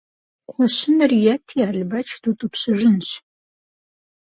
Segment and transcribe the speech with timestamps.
[0.47, 3.09] Кхъуэщыныр ети, Албэч дутӀыпщыжынщ.